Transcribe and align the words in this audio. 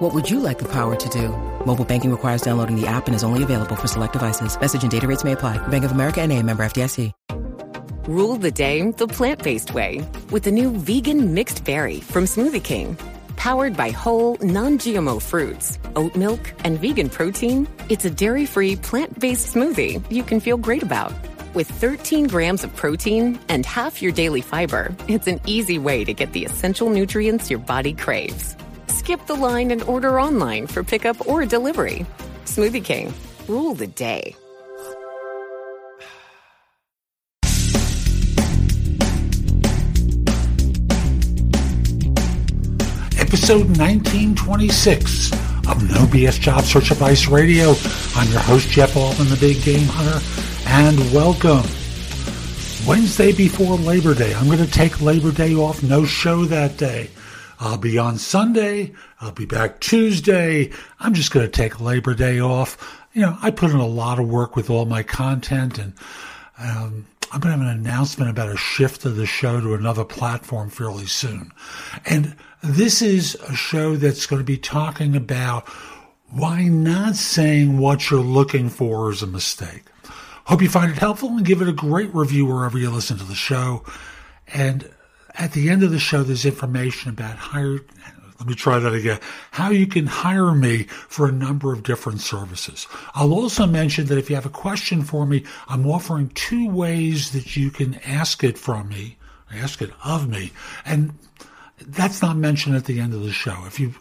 What 0.00 0.14
would 0.14 0.30
you 0.30 0.40
like 0.40 0.58
the 0.58 0.68
power 0.72 0.96
to 0.96 1.08
do? 1.10 1.28
Mobile 1.66 1.84
banking 1.84 2.10
requires 2.10 2.40
downloading 2.40 2.80
the 2.80 2.86
app 2.86 3.06
and 3.06 3.14
is 3.14 3.22
only 3.22 3.42
available 3.42 3.76
for 3.76 3.86
select 3.86 4.14
devices. 4.14 4.58
Message 4.58 4.82
and 4.82 4.90
data 4.90 5.06
rates 5.06 5.24
may 5.24 5.32
apply. 5.32 5.58
Bank 5.68 5.84
of 5.84 5.92
America 5.92 6.22
and 6.22 6.32
a 6.32 6.42
member 6.42 6.62
FDIC. 6.62 7.12
Rule 8.08 8.38
the 8.38 8.50
day 8.50 8.90
the 8.92 9.06
plant-based 9.06 9.74
way 9.74 10.02
with 10.30 10.44
the 10.44 10.50
new 10.50 10.70
vegan 10.70 11.34
mixed 11.34 11.64
berry 11.64 12.00
from 12.00 12.24
Smoothie 12.24 12.64
King. 12.64 12.96
Powered 13.36 13.76
by 13.76 13.90
whole, 13.90 14.38
non-GMO 14.40 15.20
fruits, 15.20 15.78
oat 15.96 16.16
milk, 16.16 16.50
and 16.64 16.78
vegan 16.78 17.10
protein, 17.10 17.68
it's 17.90 18.06
a 18.06 18.10
dairy-free, 18.10 18.76
plant-based 18.76 19.54
smoothie 19.54 20.02
you 20.10 20.22
can 20.22 20.40
feel 20.40 20.56
great 20.56 20.82
about. 20.82 21.12
With 21.52 21.68
13 21.68 22.26
grams 22.26 22.64
of 22.64 22.74
protein 22.74 23.38
and 23.50 23.66
half 23.66 24.00
your 24.00 24.12
daily 24.12 24.40
fiber, 24.40 24.96
it's 25.08 25.26
an 25.26 25.40
easy 25.44 25.78
way 25.78 26.06
to 26.06 26.14
get 26.14 26.32
the 26.32 26.46
essential 26.46 26.88
nutrients 26.88 27.50
your 27.50 27.58
body 27.58 27.92
craves. 27.92 28.56
Skip 28.90 29.26
the 29.26 29.34
line 29.34 29.70
and 29.70 29.82
order 29.84 30.20
online 30.20 30.66
for 30.66 30.84
pickup 30.84 31.26
or 31.26 31.46
delivery. 31.46 32.04
Smoothie 32.44 32.84
King, 32.84 33.14
rule 33.48 33.74
the 33.74 33.86
day. 33.86 34.36
episode 43.30 43.78
1926 43.78 45.32
of 45.68 45.88
No 45.88 46.04
BS 46.06 46.40
Job 46.40 46.64
Search 46.64 46.90
Advice 46.90 47.28
Radio. 47.28 47.74
I'm 48.16 48.28
your 48.30 48.40
host, 48.40 48.68
Jeff 48.70 48.96
Altman, 48.96 49.28
the 49.28 49.36
Big 49.36 49.62
Game 49.62 49.86
Hunter, 49.86 50.20
and 50.66 50.98
welcome. 51.12 51.62
Wednesday 52.88 53.30
before 53.30 53.76
Labor 53.76 54.14
Day. 54.14 54.34
I'm 54.34 54.46
going 54.46 54.58
to 54.58 54.70
take 54.70 55.00
Labor 55.00 55.30
Day 55.30 55.54
off. 55.54 55.80
No 55.82 56.04
show 56.04 56.44
that 56.46 56.76
day. 56.76 57.08
I'll 57.60 57.76
be 57.76 57.98
on 57.98 58.16
Sunday. 58.16 58.94
I'll 59.20 59.32
be 59.32 59.44
back 59.44 59.80
Tuesday. 59.80 60.70
I'm 60.98 61.12
just 61.12 61.30
going 61.30 61.44
to 61.44 61.52
take 61.52 61.78
Labor 61.78 62.14
Day 62.14 62.40
off. 62.40 62.98
You 63.12 63.22
know, 63.22 63.36
I 63.42 63.50
put 63.50 63.70
in 63.70 63.76
a 63.76 63.86
lot 63.86 64.18
of 64.18 64.28
work 64.28 64.56
with 64.56 64.70
all 64.70 64.86
my 64.86 65.02
content 65.02 65.78
and 65.78 65.92
um, 66.58 67.06
I'm 67.32 67.40
going 67.40 67.52
to 67.52 67.64
have 67.64 67.74
an 67.74 67.80
announcement 67.80 68.30
about 68.30 68.48
a 68.48 68.56
shift 68.56 69.04
of 69.04 69.16
the 69.16 69.26
show 69.26 69.60
to 69.60 69.74
another 69.74 70.04
platform 70.04 70.70
fairly 70.70 71.06
soon. 71.06 71.52
And 72.06 72.34
this 72.62 73.02
is 73.02 73.36
a 73.46 73.54
show 73.54 73.94
that's 73.94 74.26
going 74.26 74.40
to 74.40 74.44
be 74.44 74.58
talking 74.58 75.14
about 75.14 75.68
why 76.30 76.64
not 76.64 77.14
saying 77.16 77.78
what 77.78 78.10
you're 78.10 78.20
looking 78.20 78.68
for 78.68 79.10
is 79.10 79.22
a 79.22 79.26
mistake. 79.26 79.84
Hope 80.44 80.62
you 80.62 80.68
find 80.68 80.90
it 80.90 80.98
helpful 80.98 81.28
and 81.28 81.44
give 81.44 81.62
it 81.62 81.68
a 81.68 81.72
great 81.72 82.12
review 82.14 82.46
wherever 82.46 82.78
you 82.78 82.90
listen 82.90 83.18
to 83.18 83.24
the 83.24 83.34
show. 83.34 83.84
And 84.48 84.90
at 85.40 85.52
the 85.52 85.70
end 85.70 85.82
of 85.82 85.90
the 85.90 85.98
show, 85.98 86.22
there's 86.22 86.44
information 86.44 87.10
about 87.10 87.36
hire. 87.36 87.80
Let 88.38 88.46
me 88.46 88.54
try 88.54 88.78
that 88.78 88.94
again. 88.94 89.18
How 89.50 89.70
you 89.70 89.86
can 89.86 90.06
hire 90.06 90.52
me 90.52 90.84
for 90.84 91.26
a 91.26 91.32
number 91.32 91.72
of 91.72 91.82
different 91.82 92.20
services. 92.20 92.86
I'll 93.14 93.32
also 93.32 93.66
mention 93.66 94.06
that 94.06 94.18
if 94.18 94.28
you 94.28 94.36
have 94.36 94.46
a 94.46 94.50
question 94.50 95.02
for 95.02 95.26
me, 95.26 95.44
I'm 95.66 95.86
offering 95.86 96.28
two 96.34 96.68
ways 96.68 97.32
that 97.32 97.56
you 97.56 97.70
can 97.70 97.94
ask 98.06 98.44
it 98.44 98.58
from 98.58 98.88
me, 98.88 99.16
ask 99.50 99.80
it 99.80 99.92
of 100.04 100.28
me. 100.28 100.52
And 100.84 101.12
that's 101.86 102.20
not 102.20 102.36
mentioned 102.36 102.76
at 102.76 102.84
the 102.84 103.00
end 103.00 103.14
of 103.14 103.22
the 103.22 103.32
show. 103.32 103.64
If 103.66 103.80
you 103.80 103.94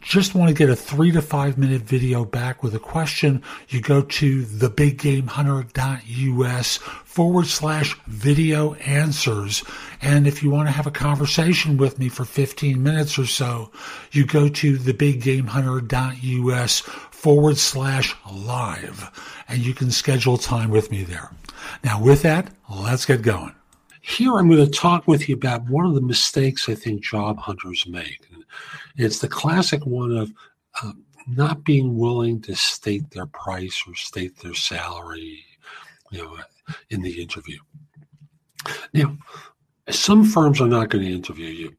just 0.00 0.34
want 0.34 0.48
to 0.48 0.54
get 0.54 0.70
a 0.70 0.76
three 0.76 1.12
to 1.12 1.20
five 1.20 1.58
minute 1.58 1.82
video 1.82 2.24
back 2.24 2.62
with 2.62 2.74
a 2.74 2.78
question, 2.78 3.42
you 3.68 3.80
go 3.80 4.00
to 4.02 4.44
thebiggamehunter.us 4.44 6.76
forward 6.76 7.46
slash 7.46 7.98
video 8.06 8.74
answers. 8.74 9.64
And 10.00 10.26
if 10.26 10.42
you 10.42 10.50
want 10.50 10.68
to 10.68 10.72
have 10.72 10.86
a 10.86 10.90
conversation 10.90 11.76
with 11.76 11.98
me 11.98 12.08
for 12.08 12.24
15 12.24 12.82
minutes 12.82 13.18
or 13.18 13.26
so, 13.26 13.70
you 14.10 14.24
go 14.24 14.48
to 14.48 14.78
thebiggamehunter.us 14.78 16.80
forward 16.80 17.58
slash 17.58 18.16
live 18.32 19.10
and 19.48 19.58
you 19.58 19.74
can 19.74 19.90
schedule 19.90 20.38
time 20.38 20.70
with 20.70 20.90
me 20.90 21.02
there. 21.02 21.30
Now 21.84 22.02
with 22.02 22.22
that, 22.22 22.50
let's 22.70 23.04
get 23.04 23.20
going. 23.20 23.54
Here 24.00 24.38
I'm 24.38 24.48
going 24.48 24.64
to 24.64 24.70
talk 24.70 25.06
with 25.06 25.28
you 25.28 25.34
about 25.34 25.68
one 25.68 25.84
of 25.84 25.94
the 25.94 26.00
mistakes 26.00 26.70
I 26.70 26.74
think 26.74 27.02
job 27.02 27.38
hunters 27.38 27.86
make. 27.86 28.29
It's 28.96 29.18
the 29.18 29.28
classic 29.28 29.84
one 29.86 30.16
of 30.16 30.32
um, 30.82 31.04
not 31.26 31.64
being 31.64 31.96
willing 31.96 32.40
to 32.42 32.54
state 32.54 33.10
their 33.10 33.26
price 33.26 33.82
or 33.86 33.94
state 33.94 34.38
their 34.38 34.54
salary, 34.54 35.44
you 36.10 36.22
know, 36.22 36.38
in 36.90 37.02
the 37.02 37.20
interview. 37.20 37.58
Now, 38.92 39.16
some 39.88 40.24
firms 40.24 40.60
are 40.60 40.68
not 40.68 40.88
going 40.90 41.04
to 41.04 41.12
interview 41.12 41.48
you 41.48 41.76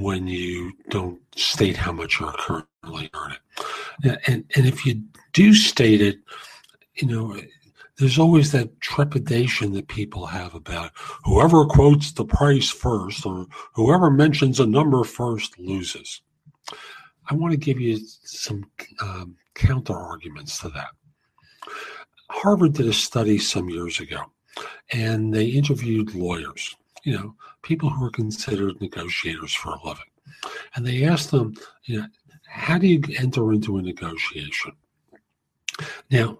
when 0.00 0.26
you 0.26 0.72
don't 0.88 1.20
state 1.36 1.76
how 1.76 1.92
much 1.92 2.18
you're 2.18 2.32
currently 2.32 3.10
earning. 3.14 3.38
And, 4.26 4.44
and 4.56 4.66
if 4.66 4.86
you 4.86 5.02
do 5.32 5.54
state 5.54 6.00
it, 6.00 6.18
you 6.96 7.08
know, 7.08 7.38
there's 8.00 8.18
always 8.18 8.50
that 8.52 8.80
trepidation 8.80 9.72
that 9.74 9.86
people 9.88 10.24
have 10.24 10.54
about 10.54 10.90
whoever 11.24 11.66
quotes 11.66 12.12
the 12.12 12.24
price 12.24 12.70
first 12.70 13.26
or 13.26 13.46
whoever 13.74 14.10
mentions 14.10 14.58
a 14.58 14.66
number 14.66 15.04
first 15.04 15.58
loses. 15.58 16.22
I 17.30 17.34
want 17.34 17.52
to 17.52 17.58
give 17.58 17.78
you 17.78 17.98
some 18.24 18.64
um, 19.02 19.36
counter 19.54 19.94
arguments 19.94 20.58
to 20.60 20.70
that. 20.70 20.88
Harvard 22.30 22.72
did 22.72 22.86
a 22.86 22.92
study 22.92 23.38
some 23.38 23.68
years 23.68 24.00
ago, 24.00 24.32
and 24.92 25.32
they 25.32 25.46
interviewed 25.46 26.14
lawyers, 26.14 26.74
you 27.04 27.12
know, 27.12 27.34
people 27.62 27.90
who 27.90 28.06
are 28.06 28.10
considered 28.10 28.80
negotiators 28.80 29.52
for 29.52 29.74
a 29.74 29.86
living. 29.86 30.04
And 30.74 30.86
they 30.86 31.04
asked 31.04 31.32
them, 31.32 31.54
you 31.84 31.98
know, 31.98 32.06
how 32.48 32.78
do 32.78 32.86
you 32.86 33.02
enter 33.18 33.52
into 33.52 33.76
a 33.76 33.82
negotiation? 33.82 34.72
Now, 36.10 36.38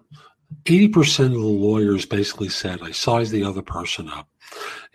80% 0.65 1.25
of 1.25 1.31
the 1.31 1.37
lawyers 1.39 2.05
basically 2.05 2.49
said, 2.49 2.81
I 2.81 2.91
size 2.91 3.31
the 3.31 3.43
other 3.43 3.61
person 3.61 4.09
up. 4.09 4.27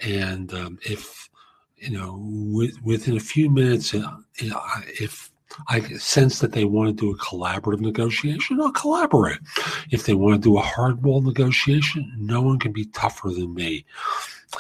And 0.03 0.53
um, 0.55 0.79
if, 0.83 1.29
you 1.77 1.91
know, 1.91 2.19
with, 2.21 2.81
within 2.83 3.17
a 3.17 3.21
few 3.21 3.51
minutes, 3.51 3.95
uh, 3.95 4.17
if 5.01 5.31
I 5.69 5.81
sense 5.81 6.41
that 6.41 6.53
they 6.53 6.65
want 6.65 6.89
to 6.91 6.95
do 6.95 7.11
a 7.13 7.19
collaborative 7.19 7.81
negotiation, 7.81 8.61
I'll 8.61 8.73
collaborate. 8.73 9.39
If 9.91 10.05
they 10.05 10.15
want 10.15 10.35
to 10.35 10.49
do 10.49 10.59
a 10.59 10.63
hardball 10.63 11.25
negotiation, 11.25 12.13
no 12.19 12.43
one 12.43 12.59
can 12.59 12.73
be 12.73 12.87
tougher 12.87 13.31
than 13.31 13.55
me 13.55 13.85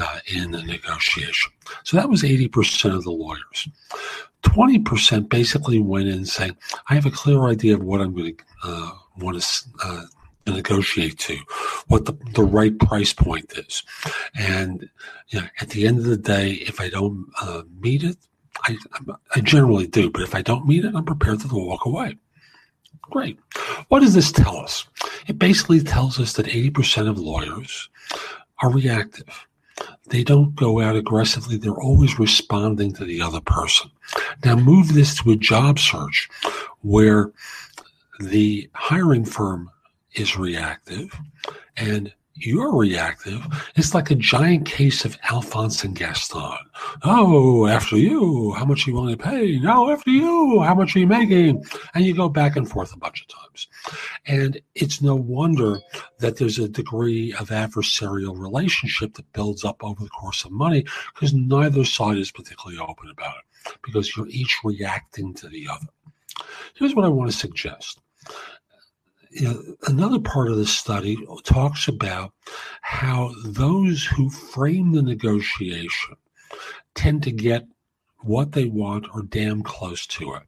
uh, 0.00 0.18
in 0.26 0.52
the 0.52 0.62
negotiation. 0.62 1.52
So 1.84 1.96
that 1.96 2.08
was 2.08 2.22
80% 2.22 2.94
of 2.94 3.04
the 3.04 3.10
lawyers. 3.10 3.68
20% 4.42 5.28
basically 5.28 5.80
went 5.80 6.08
in 6.08 6.24
saying, 6.24 6.56
I 6.88 6.94
have 6.94 7.06
a 7.06 7.10
clear 7.10 7.44
idea 7.46 7.74
of 7.74 7.82
what 7.82 8.00
I'm 8.00 8.14
going 8.14 8.36
to 8.36 8.44
uh, 8.64 8.90
want 9.18 9.40
to 9.40 9.64
uh, 9.84 10.02
negotiate 10.52 11.18
to, 11.20 11.38
what 11.88 12.04
the, 12.04 12.16
the 12.34 12.44
right 12.44 12.78
price 12.78 13.12
point 13.12 13.52
is. 13.56 13.82
And 14.34 14.88
you 15.28 15.40
know, 15.40 15.46
at 15.60 15.70
the 15.70 15.86
end 15.86 15.98
of 15.98 16.04
the 16.04 16.16
day, 16.16 16.52
if 16.52 16.80
I 16.80 16.88
don't 16.88 17.26
uh, 17.40 17.62
meet 17.80 18.04
it, 18.04 18.16
I, 18.64 18.76
I 19.34 19.40
generally 19.40 19.86
do, 19.86 20.10
but 20.10 20.22
if 20.22 20.34
I 20.34 20.42
don't 20.42 20.66
meet 20.66 20.84
it, 20.84 20.94
I'm 20.94 21.04
prepared 21.04 21.40
to 21.40 21.48
walk 21.54 21.84
away. 21.84 22.16
Great. 23.02 23.38
What 23.88 24.00
does 24.00 24.14
this 24.14 24.32
tell 24.32 24.56
us? 24.56 24.86
It 25.26 25.38
basically 25.38 25.80
tells 25.80 26.18
us 26.18 26.32
that 26.34 26.46
80% 26.46 27.08
of 27.08 27.18
lawyers 27.18 27.88
are 28.62 28.70
reactive. 28.70 29.46
They 30.08 30.24
don't 30.24 30.54
go 30.54 30.80
out 30.80 30.96
aggressively. 30.96 31.56
They're 31.56 31.72
always 31.72 32.18
responding 32.18 32.92
to 32.94 33.04
the 33.04 33.20
other 33.20 33.40
person. 33.40 33.90
Now 34.44 34.56
move 34.56 34.94
this 34.94 35.20
to 35.22 35.32
a 35.32 35.36
job 35.36 35.78
search 35.78 36.28
where 36.82 37.32
the 38.20 38.70
hiring 38.74 39.24
firm 39.24 39.70
is 40.16 40.36
reactive 40.36 41.14
and 41.76 42.12
you're 42.38 42.76
reactive. 42.76 43.40
It's 43.76 43.94
like 43.94 44.10
a 44.10 44.14
giant 44.14 44.66
case 44.66 45.04
of 45.04 45.16
Alphonse 45.30 45.84
and 45.84 45.96
Gaston. 45.96 46.58
Oh, 47.02 47.66
after 47.66 47.96
you, 47.96 48.52
how 48.52 48.66
much 48.66 48.86
are 48.86 48.90
you 48.90 48.96
willing 48.96 49.16
to 49.16 49.22
pay? 49.22 49.58
No, 49.58 49.90
after 49.90 50.10
you, 50.10 50.60
how 50.60 50.74
much 50.74 50.94
are 50.94 50.98
you 50.98 51.06
making? 51.06 51.64
And 51.94 52.04
you 52.04 52.14
go 52.14 52.28
back 52.28 52.56
and 52.56 52.68
forth 52.68 52.92
a 52.92 52.98
bunch 52.98 53.22
of 53.22 53.28
times. 53.28 53.68
And 54.26 54.60
it's 54.74 55.00
no 55.00 55.14
wonder 55.14 55.78
that 56.18 56.36
there's 56.36 56.58
a 56.58 56.68
degree 56.68 57.32
of 57.34 57.48
adversarial 57.48 58.38
relationship 58.38 59.14
that 59.14 59.32
builds 59.32 59.64
up 59.64 59.82
over 59.82 60.04
the 60.04 60.10
course 60.10 60.44
of 60.44 60.52
money 60.52 60.84
because 61.14 61.32
neither 61.32 61.84
side 61.84 62.18
is 62.18 62.30
particularly 62.30 62.78
open 62.78 63.08
about 63.10 63.36
it 63.36 63.76
because 63.82 64.14
you're 64.14 64.28
each 64.28 64.58
reacting 64.62 65.32
to 65.34 65.48
the 65.48 65.68
other. 65.70 65.86
Here's 66.74 66.94
what 66.94 67.06
I 67.06 67.08
want 67.08 67.30
to 67.30 67.36
suggest 67.36 67.98
you 69.36 69.48
know, 69.48 69.62
another 69.86 70.18
part 70.18 70.48
of 70.50 70.56
the 70.56 70.66
study 70.66 71.18
talks 71.44 71.88
about 71.88 72.32
how 72.80 73.34
those 73.44 74.04
who 74.04 74.30
frame 74.30 74.92
the 74.92 75.02
negotiation 75.02 76.16
tend 76.94 77.22
to 77.22 77.30
get 77.30 77.66
what 78.20 78.52
they 78.52 78.64
want 78.64 79.06
or 79.12 79.22
damn 79.22 79.62
close 79.62 80.06
to 80.06 80.34
it. 80.34 80.42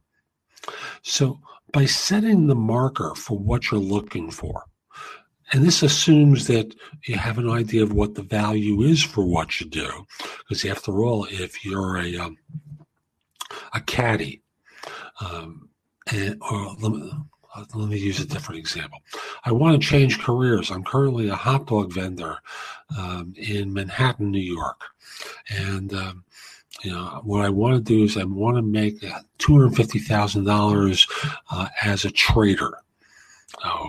So, 1.03 1.39
by 1.71 1.85
setting 1.85 2.47
the 2.47 2.55
marker 2.55 3.13
for 3.13 3.37
what 3.37 3.69
you're 3.69 3.79
looking 3.79 4.31
for, 4.31 4.63
and 5.53 5.63
this 5.63 5.83
assumes 5.83 6.47
that 6.47 6.73
you 7.05 7.15
have 7.15 7.37
an 7.37 7.49
idea 7.49 7.83
of 7.83 7.93
what 7.93 8.15
the 8.15 8.23
value 8.23 8.81
is 8.81 9.03
for 9.03 9.23
what 9.23 9.61
you 9.61 9.67
do, 9.67 10.07
because 10.39 10.65
after 10.65 11.03
all, 11.03 11.25
if 11.29 11.63
you're 11.63 11.97
a 11.97 12.17
um, 12.17 12.37
a 13.73 13.81
caddy, 13.81 14.41
um, 15.21 15.69
and, 16.11 16.41
or 16.41 16.75
let 17.73 17.89
me 17.89 17.97
use 17.97 18.19
a 18.19 18.25
different 18.25 18.59
example. 18.59 18.99
I 19.45 19.51
want 19.51 19.81
to 19.81 19.87
change 19.87 20.19
careers. 20.19 20.71
I'm 20.71 20.83
currently 20.83 21.29
a 21.29 21.35
hot 21.35 21.67
dog 21.67 21.93
vendor 21.93 22.37
um, 22.97 23.33
in 23.37 23.73
Manhattan, 23.73 24.31
New 24.31 24.39
York, 24.39 24.81
and 25.49 25.93
um, 25.93 26.23
you 26.83 26.91
know 26.91 27.21
what 27.23 27.45
I 27.45 27.49
want 27.49 27.75
to 27.75 27.81
do 27.81 28.03
is 28.03 28.17
I 28.17 28.23
want 28.23 28.57
to 28.57 28.61
make 28.61 29.03
two 29.37 29.53
hundred 29.53 29.75
fifty 29.75 29.99
thousand 29.99 30.47
uh, 30.47 30.55
dollars 30.55 31.07
as 31.83 32.05
a 32.05 32.11
trader. 32.11 32.79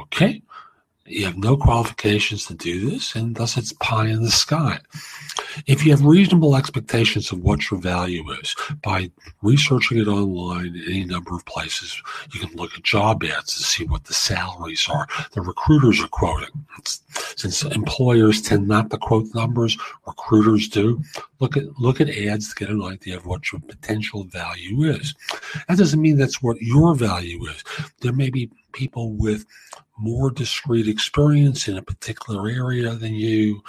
Okay, 0.02 0.43
you 1.11 1.25
have 1.25 1.37
no 1.37 1.57
qualifications 1.57 2.47
to 2.47 2.55
do 2.55 2.91
this, 2.91 3.15
and 3.15 3.37
thus 3.37 3.57
it's 3.57 3.73
pie 3.75 4.07
in 4.07 4.23
the 4.23 4.31
sky. 4.31 4.79
If 5.67 5.85
you 5.85 5.91
have 5.91 6.05
reasonable 6.05 6.57
expectations 6.57 7.33
of 7.33 7.41
what 7.41 7.71
your 7.71 7.81
value 7.81 8.31
is 8.33 8.55
by 8.83 9.11
researching 9.43 9.99
it 9.99 10.07
online 10.07 10.77
in 10.77 10.85
any 10.87 11.05
number 11.05 11.35
of 11.35 11.45
places, 11.45 12.01
you 12.33 12.41
can 12.41 12.57
look 12.57 12.75
at 12.75 12.83
job 12.83 13.25
ads 13.25 13.57
to 13.57 13.62
see 13.65 13.85
what 13.85 14.05
the 14.05 14.15
salaries 14.15 14.87
are 14.89 15.07
the 15.33 15.41
recruiters 15.41 16.01
are 16.03 16.09
quoting. 16.09 16.49
Since 17.37 17.62
employers 17.65 18.43
tend 18.43 18.69
not 18.69 18.91
to 18.91 18.99
quote 18.99 19.27
numbers, 19.35 19.77
recruiters 20.07 20.69
do. 20.69 21.03
Look 21.39 21.57
at 21.57 21.65
look 21.79 22.01
at 22.01 22.11
ads 22.11 22.49
to 22.49 22.55
get 22.55 22.71
an 22.71 22.83
idea 22.83 23.17
of 23.17 23.27
what 23.27 23.51
your 23.51 23.61
potential 23.61 24.25
value 24.25 24.83
is. 24.83 25.15
That 25.69 25.79
doesn't 25.79 26.01
mean 26.01 26.17
that's 26.17 26.43
what 26.43 26.61
your 26.61 26.95
value 26.95 27.45
is. 27.47 27.65
There 28.01 28.12
may 28.12 28.31
be 28.31 28.51
people 28.73 29.12
with 29.12 29.47
more 30.00 30.31
discrete 30.31 30.88
experience 30.88 31.69
in 31.69 31.76
a 31.76 31.82
particular 31.82 32.49
area 32.49 32.94
than 32.94 33.14
you. 33.14 33.62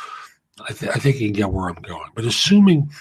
I, 0.70 0.74
th- 0.74 0.92
I, 0.92 1.00
think 1.00 1.20
you 1.20 1.28
can 1.28 1.34
get 1.34 1.52
where 1.52 1.70
I'm 1.70 1.82
going. 1.82 2.10
But 2.14 2.26
assuming 2.26 2.92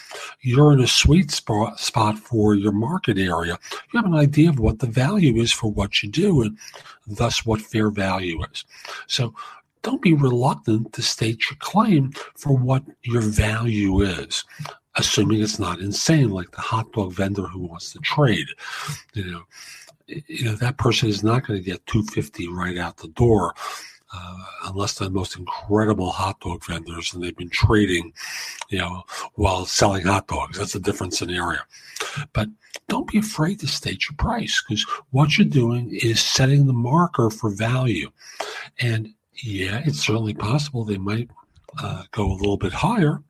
you're 0.41 0.73
in 0.73 0.81
a 0.81 0.87
sweet 0.87 1.31
spot, 1.31 1.79
spot 1.79 2.19
for 2.19 2.55
your 2.55 2.73
market 2.73 3.19
area, 3.19 3.59
you 3.93 3.99
have 3.99 4.07
an 4.07 4.15
idea 4.15 4.49
of 4.49 4.59
what 4.59 4.79
the 4.79 4.87
value 4.87 5.37
is 5.37 5.53
for 5.53 5.71
what 5.71 6.03
you 6.03 6.09
do 6.09 6.41
and 6.43 6.57
thus 7.07 7.45
what 7.45 7.61
fair 7.61 7.91
value 7.91 8.43
is. 8.51 8.65
So 9.09 9.35
don't 9.83 10.03
be 10.03 10.15
reluctant 10.15 10.93
to 10.95 11.03
state 11.03 11.51
your 11.51 11.57
claim 11.59 12.13
for 12.37 12.57
what 12.57 12.83
your 13.03 13.23
value 13.23 14.01
is, 14.03 14.45
assuming 14.97 15.43
it's 15.43 15.59
not 15.59 15.81
insane, 15.81 16.31
like 16.31 16.51
the 16.53 16.61
hot 16.61 16.93
dog 16.93 17.13
vendor 17.13 17.47
who 17.47 17.61
wants 17.61 17.93
to 17.93 17.99
trade. 18.01 18.49
You 19.15 19.31
know, 19.31 19.43
you 20.27 20.45
know 20.45 20.55
that 20.57 20.77
person 20.77 21.09
is 21.09 21.23
not 21.23 21.47
going 21.47 21.59
to 21.59 21.65
get 21.65 21.85
250 21.87 22.49
right 22.49 22.79
out 22.79 22.97
the 22.97 23.09
door 23.09 23.55
uh, 24.13 24.37
unless 24.65 24.95
they're 24.95 25.09
the 25.09 25.15
most 25.15 25.37
incredible 25.37 26.11
hot 26.11 26.41
dog 26.41 26.65
vendors 26.65 27.15
and 27.15 27.23
they've 27.23 27.37
been 27.37 27.51
trading 27.51 28.13
you 28.69 28.79
know 28.79 29.03
while 29.35 29.65
selling 29.67 30.05
hot 30.05 30.27
dogs. 30.27 30.59
That's 30.59 30.75
a 30.75 30.81
different 30.81 31.15
scenario. 31.15 31.61
But 32.33 32.49
don't 32.89 33.11
be 33.11 33.19
afraid 33.19 33.61
to 33.61 33.67
state 33.67 34.09
your 34.09 34.17
price 34.17 34.63
because 34.67 34.85
what 35.11 35.39
you're 35.39 35.47
doing 35.47 35.97
is 36.03 36.21
setting 36.21 36.67
the 36.67 36.73
marker 36.73 37.31
for 37.31 37.51
value. 37.51 38.11
And 38.81 39.15
yeah 39.43 39.83
it's 39.85 40.01
certainly 40.01 40.35
possible 40.35 40.85
they 40.85 40.99
might 40.99 41.31
uh, 41.79 42.03
go 42.11 42.31
a 42.31 42.35
little 42.35 42.57
bit 42.57 42.73
higher 42.73 43.23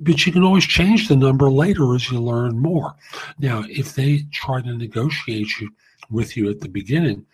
but 0.00 0.26
you 0.26 0.32
can 0.32 0.44
always 0.44 0.64
change 0.64 1.08
the 1.08 1.16
number 1.16 1.50
later 1.50 1.94
as 1.94 2.10
you 2.10 2.20
learn 2.20 2.58
more. 2.58 2.94
Now, 3.38 3.64
if 3.68 3.94
they 3.94 4.24
try 4.32 4.60
to 4.60 4.76
negotiate 4.76 5.58
you 5.60 5.70
with 6.10 6.36
you 6.36 6.48
at 6.50 6.60
the 6.60 6.68
beginning, 6.68 7.24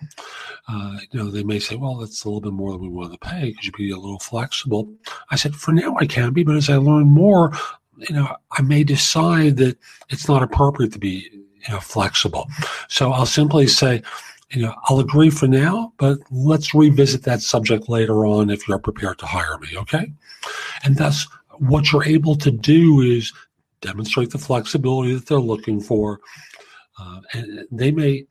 uh, 0.69 0.99
you 1.11 1.19
know, 1.19 1.31
they 1.31 1.45
may 1.45 1.59
say, 1.59 1.77
well, 1.77 1.97
that's 1.97 2.25
a 2.25 2.29
little 2.29 2.41
bit 2.41 2.53
more 2.53 2.73
than 2.73 2.83
we 2.83 2.89
want 2.89 3.13
to 3.13 3.19
pay. 3.19 3.53
Could 3.53 3.65
you 3.65 3.73
be 3.73 3.91
a 3.91 3.97
little 3.97 4.19
flexible? 4.19 4.93
I 5.31 5.37
said, 5.37 5.55
for 5.55 5.73
now 5.73 5.97
I 5.99 6.07
can 6.07 6.33
be, 6.33 6.43
but 6.43 6.57
as 6.57 6.71
I 6.71 6.77
learn 6.77 7.07
more, 7.07 7.53
you 7.99 8.15
know, 8.15 8.37
I 8.53 8.63
may 8.63 8.85
decide 8.85 9.57
that 9.59 9.79
it's 10.09 10.29
not 10.29 10.43
appropriate 10.43 10.93
to 10.93 10.99
be, 10.99 11.29
you 11.33 11.73
know, 11.73 11.81
flexible. 11.81 12.49
So 12.89 13.13
I'll 13.13 13.27
simply 13.27 13.67
say, 13.67 14.03
you 14.51 14.63
know, 14.63 14.75
I'll 14.85 15.01
agree 15.01 15.31
for 15.31 15.49
now, 15.49 15.93
but 15.97 16.19
let's 16.31 16.75
revisit 16.75 17.23
that 17.25 17.43
subject 17.43 17.89
later 17.89 18.27
on 18.27 18.51
if 18.51 18.69
you're 18.69 18.79
prepared 18.79 19.19
to 19.21 19.27
hire 19.27 19.59
me. 19.59 19.69
Okay. 19.77 20.13
And 20.85 20.97
thus, 20.97 21.27
what 21.59 21.93
you're 21.93 22.05
able 22.05 22.37
to 22.37 22.51
do 22.51 23.01
is 23.01 23.33
demonstrate 23.81 24.31
the 24.31 24.39
flexibility 24.39 25.15
that 25.15 25.27
they're 25.27 25.39
looking 25.39 25.81
for. 25.81 26.21
Uh, 26.99 27.21
and 27.33 27.67
they 27.71 27.91
may 27.91 28.27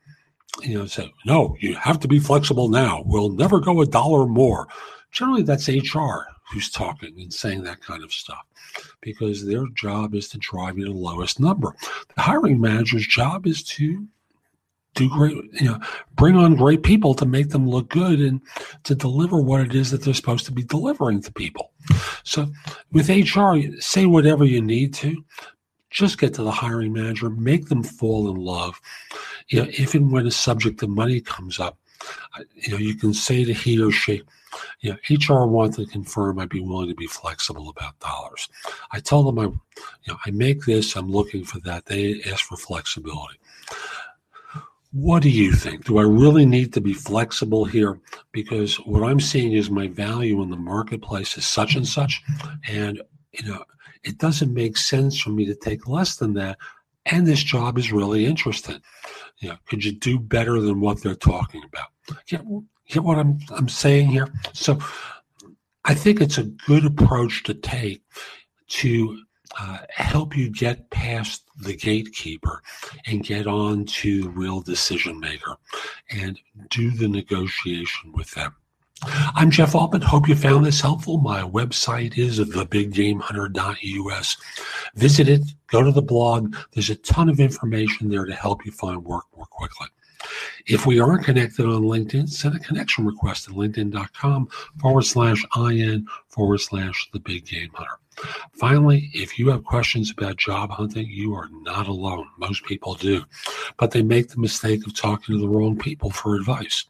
you 0.62 0.78
know, 0.78 0.86
say, 0.86 1.12
no, 1.26 1.56
you 1.60 1.74
have 1.74 1.98
to 2.00 2.08
be 2.08 2.18
flexible 2.18 2.68
now. 2.68 3.02
We'll 3.06 3.30
never 3.30 3.60
go 3.60 3.80
a 3.80 3.86
dollar 3.86 4.26
more. 4.26 4.68
Generally, 5.12 5.42
that's 5.44 5.68
HR 5.68 6.26
who's 6.50 6.70
talking 6.70 7.14
and 7.20 7.32
saying 7.32 7.64
that 7.64 7.80
kind 7.80 8.04
of 8.04 8.12
stuff 8.12 8.44
because 9.00 9.44
their 9.44 9.66
job 9.74 10.14
is 10.14 10.28
to 10.28 10.38
drive 10.38 10.78
you 10.78 10.86
to 10.86 10.92
the 10.92 10.98
lowest 10.98 11.40
number. 11.40 11.74
The 12.14 12.22
hiring 12.22 12.60
manager's 12.60 13.06
job 13.06 13.46
is 13.46 13.62
to 13.64 14.06
do 14.94 15.08
great, 15.08 15.36
you 15.60 15.66
know, 15.66 15.80
bring 16.14 16.36
on 16.36 16.54
great 16.54 16.82
people 16.82 17.14
to 17.14 17.26
make 17.26 17.50
them 17.50 17.68
look 17.68 17.88
good 17.88 18.20
and 18.20 18.40
to 18.84 18.94
deliver 18.94 19.40
what 19.40 19.60
it 19.60 19.74
is 19.74 19.90
that 19.90 20.02
they're 20.02 20.14
supposed 20.14 20.46
to 20.46 20.52
be 20.52 20.62
delivering 20.62 21.20
to 21.22 21.32
people. 21.32 21.72
So 22.22 22.46
with 22.92 23.08
HR, 23.08 23.56
say 23.80 24.06
whatever 24.06 24.44
you 24.44 24.62
need 24.62 24.94
to, 24.94 25.24
just 25.90 26.18
get 26.18 26.34
to 26.34 26.42
the 26.42 26.50
hiring 26.50 26.92
manager, 26.92 27.30
make 27.30 27.68
them 27.68 27.82
fall 27.82 28.28
in 28.30 28.36
love. 28.36 28.80
You 29.48 29.62
know, 29.62 29.68
if 29.70 29.94
and 29.94 30.10
when 30.10 30.26
a 30.26 30.30
subject 30.30 30.82
of 30.82 30.88
money 30.88 31.20
comes 31.20 31.60
up, 31.60 31.78
you 32.54 32.72
know, 32.72 32.78
you 32.78 32.94
can 32.94 33.14
say 33.14 33.44
to 33.44 33.52
he 33.52 33.80
or 33.80 33.92
she, 33.92 34.22
you 34.80 34.90
know, 34.90 34.98
HR 35.08 35.46
wants 35.46 35.76
to 35.76 35.86
confirm 35.86 36.38
I'd 36.38 36.48
be 36.48 36.60
willing 36.60 36.88
to 36.88 36.94
be 36.94 37.06
flexible 37.06 37.68
about 37.68 37.98
dollars. 38.00 38.48
I 38.90 39.00
tell 39.00 39.22
them 39.22 39.38
I, 39.38 39.44
you 39.44 39.60
know, 40.08 40.16
I 40.26 40.30
make 40.30 40.64
this, 40.64 40.96
I'm 40.96 41.10
looking 41.10 41.44
for 41.44 41.60
that. 41.60 41.86
They 41.86 42.20
ask 42.30 42.44
for 42.44 42.56
flexibility. 42.56 43.38
What 44.94 45.24
do 45.24 45.28
you 45.28 45.50
think? 45.50 45.86
Do 45.86 45.98
I 45.98 46.02
really 46.02 46.46
need 46.46 46.72
to 46.74 46.80
be 46.80 46.94
flexible 46.94 47.64
here? 47.64 47.98
Because 48.30 48.76
what 48.76 49.02
I'm 49.02 49.18
seeing 49.18 49.52
is 49.52 49.68
my 49.68 49.88
value 49.88 50.40
in 50.40 50.50
the 50.50 50.56
marketplace 50.56 51.36
is 51.36 51.44
such 51.44 51.74
and 51.74 51.84
such, 51.86 52.22
and 52.68 53.02
you 53.32 53.44
know, 53.50 53.64
it 54.04 54.18
doesn't 54.18 54.54
make 54.54 54.76
sense 54.76 55.18
for 55.18 55.30
me 55.30 55.46
to 55.46 55.54
take 55.56 55.88
less 55.88 56.14
than 56.14 56.34
that. 56.34 56.58
And 57.06 57.26
this 57.26 57.42
job 57.42 57.76
is 57.76 57.92
really 57.92 58.24
interesting. 58.24 58.80
You 59.38 59.48
know, 59.48 59.56
could 59.66 59.84
you 59.84 59.90
do 59.90 60.16
better 60.16 60.60
than 60.60 60.80
what 60.80 61.02
they're 61.02 61.16
talking 61.16 61.64
about? 61.64 61.88
Get, 62.28 62.42
get 62.88 63.02
what 63.02 63.18
I'm 63.18 63.40
I'm 63.50 63.68
saying 63.68 64.10
here? 64.10 64.32
So 64.52 64.78
I 65.84 65.94
think 65.94 66.20
it's 66.20 66.38
a 66.38 66.44
good 66.44 66.84
approach 66.84 67.42
to 67.44 67.54
take 67.54 68.00
to 68.68 69.18
uh, 69.58 69.78
help 69.90 70.36
you 70.36 70.50
get 70.50 70.90
past 70.90 71.44
the 71.60 71.76
gatekeeper 71.76 72.62
and 73.06 73.24
get 73.24 73.46
on 73.46 73.84
to 73.86 74.28
real 74.30 74.60
decision 74.60 75.18
maker 75.20 75.56
and 76.10 76.38
do 76.70 76.90
the 76.90 77.08
negotiation 77.08 78.12
with 78.12 78.30
them. 78.32 78.54
I'm 79.34 79.50
Jeff 79.50 79.74
Altman. 79.74 80.02
Hope 80.02 80.28
you 80.28 80.34
found 80.34 80.64
this 80.64 80.80
helpful. 80.80 81.18
My 81.18 81.42
website 81.42 82.16
is 82.16 82.38
thebiggamehunter.us. 82.38 84.36
Visit 84.94 85.28
it, 85.28 85.42
go 85.66 85.82
to 85.82 85.90
the 85.90 86.00
blog. 86.00 86.56
There's 86.72 86.90
a 86.90 86.96
ton 86.96 87.28
of 87.28 87.40
information 87.40 88.08
there 88.08 88.24
to 88.24 88.34
help 88.34 88.64
you 88.64 88.72
find 88.72 89.04
work 89.04 89.24
more 89.36 89.46
quickly. 89.46 89.88
If 90.66 90.86
we 90.86 91.00
aren't 91.00 91.24
connected 91.24 91.66
on 91.66 91.82
LinkedIn, 91.82 92.30
send 92.30 92.54
a 92.54 92.58
connection 92.58 93.04
request 93.04 93.48
at 93.48 93.54
linkedin.com 93.54 94.48
forward 94.80 95.02
slash 95.02 95.44
IN 95.56 96.06
forward 96.28 96.58
slash 96.58 97.10
the 97.12 97.20
big 97.20 97.44
game 97.46 97.70
hunter. 97.74 97.98
Finally, 98.68 99.10
if 99.12 99.38
you 99.38 99.50
have 99.50 99.62
questions 99.62 100.10
about 100.10 100.38
job 100.38 100.70
hunting, 100.70 101.06
you 101.06 101.34
are 101.34 101.50
not 101.64 101.86
alone. 101.86 102.26
Most 102.38 102.64
people 102.64 102.94
do, 102.94 103.22
but 103.76 103.90
they 103.90 104.00
make 104.00 104.30
the 104.30 104.40
mistake 104.40 104.86
of 104.86 104.96
talking 104.96 105.34
to 105.34 105.38
the 105.38 105.46
wrong 105.46 105.76
people 105.76 106.10
for 106.10 106.34
advice 106.34 106.86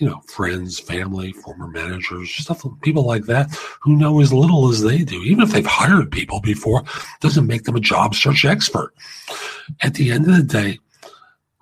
you 0.00 0.08
know, 0.08 0.20
friends, 0.26 0.80
family, 0.80 1.30
former 1.32 1.68
managers, 1.68 2.34
stuff, 2.34 2.64
people 2.80 3.04
like 3.04 3.26
that 3.26 3.48
who 3.80 3.94
know 3.94 4.20
as 4.20 4.32
little 4.32 4.68
as 4.68 4.82
they 4.82 5.04
do. 5.04 5.22
Even 5.22 5.44
if 5.44 5.52
they've 5.52 5.64
hired 5.64 6.10
people 6.10 6.40
before, 6.40 6.82
doesn't 7.20 7.46
make 7.46 7.62
them 7.62 7.76
a 7.76 7.80
job 7.80 8.14
search 8.14 8.44
expert. 8.44 8.92
At 9.82 9.94
the 9.94 10.10
end 10.10 10.26
of 10.26 10.36
the 10.36 10.42
day, 10.42 10.80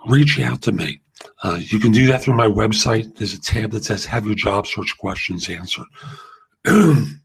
reach 0.06 0.40
out 0.40 0.62
to 0.62 0.73
me. 0.73 1.00
Uh, 1.42 1.58
you 1.61 1.78
can 1.78 1.92
do 1.92 2.06
that 2.06 2.23
through 2.23 2.37
my 2.37 2.46
website. 2.46 3.16
There's 3.16 3.34
a 3.34 3.40
tab 3.40 3.73
that 3.73 3.84
says 3.84 4.06
"Have 4.06 4.25
your 4.25 4.37
job 4.37 4.66
search 4.66 4.96
questions 4.96 5.50
answered." 5.50 5.88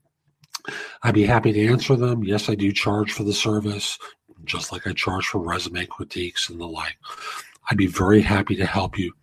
I'd 1.03 1.13
be 1.13 1.25
happy 1.25 1.51
to 1.53 1.67
answer 1.67 1.95
them. 1.95 2.23
Yes, 2.23 2.49
I 2.49 2.55
do 2.55 2.71
charge 2.71 3.11
for 3.11 3.23
the 3.23 3.33
service, 3.33 3.97
just 4.45 4.71
like 4.71 4.87
I 4.87 4.93
charge 4.93 5.25
for 5.25 5.39
resume 5.39 5.85
critiques 5.85 6.49
and 6.49 6.59
the 6.59 6.67
like. 6.67 6.97
I'd 7.69 7.77
be 7.77 7.87
very 7.87 8.21
happy 8.21 8.55
to 8.55 8.65
help 8.65 8.97
you 8.97 9.13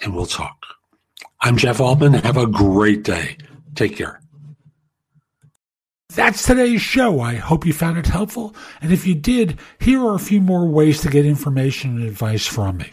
and 0.00 0.14
we'll 0.14 0.26
talk. 0.26 0.56
I'm 1.40 1.56
Jeff 1.56 1.80
Altman. 1.80 2.14
Have 2.14 2.36
a 2.36 2.46
great 2.46 3.02
day. 3.02 3.36
Take 3.74 3.96
care. 3.96 4.20
That's 6.14 6.42
today's 6.42 6.80
show. 6.80 7.20
I 7.20 7.34
hope 7.34 7.66
you 7.66 7.72
found 7.72 7.98
it 7.98 8.06
helpful. 8.06 8.56
And 8.80 8.92
if 8.92 9.06
you 9.06 9.14
did, 9.14 9.58
here 9.78 10.02
are 10.04 10.14
a 10.14 10.20
few 10.20 10.40
more 10.40 10.66
ways 10.66 11.00
to 11.02 11.10
get 11.10 11.26
information 11.26 11.96
and 11.96 12.08
advice 12.08 12.46
from 12.46 12.78
me. 12.78 12.92